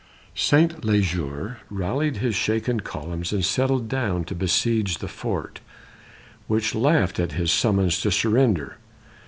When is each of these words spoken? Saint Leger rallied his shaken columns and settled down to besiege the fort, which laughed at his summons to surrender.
Saint 0.33 0.83
Leger 0.83 1.59
rallied 1.69 2.17
his 2.17 2.33
shaken 2.33 2.79
columns 2.79 3.31
and 3.31 3.45
settled 3.45 3.87
down 3.87 4.23
to 4.23 4.33
besiege 4.33 4.97
the 4.97 5.07
fort, 5.07 5.59
which 6.47 6.73
laughed 6.73 7.19
at 7.19 7.33
his 7.33 7.51
summons 7.51 8.01
to 8.01 8.09
surrender. 8.09 8.79